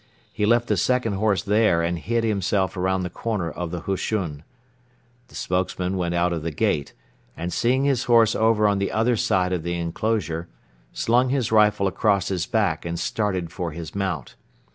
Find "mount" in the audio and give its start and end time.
13.93-14.35